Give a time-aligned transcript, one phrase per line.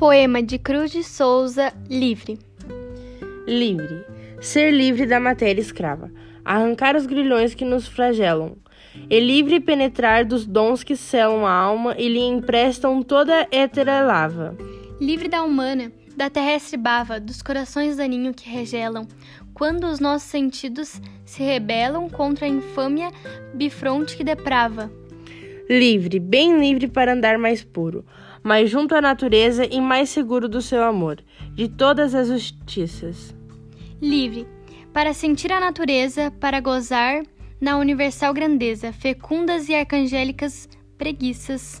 [0.00, 2.38] Poema de Cruz de Souza, Livre.
[3.46, 4.02] Livre.
[4.40, 6.10] Ser livre da matéria escrava.
[6.42, 8.56] Arrancar os grilhões que nos flagelam.
[9.10, 14.56] E livre penetrar dos dons que selam a alma e lhe emprestam toda étera lava.
[14.98, 19.06] Livre da humana, da terrestre bava, dos corações daninho que regelam,
[19.52, 23.10] quando os nossos sentidos se rebelam contra a infâmia
[23.52, 24.90] bifronte que deprava.
[25.70, 28.04] Livre, bem livre para andar mais puro,
[28.42, 31.22] mais junto à natureza e mais seguro do seu amor,
[31.54, 33.32] de todas as justiças.
[34.02, 34.48] Livre,
[34.92, 37.22] para sentir a natureza, para gozar
[37.60, 41.80] na universal grandeza, fecundas e arcangélicas preguiças.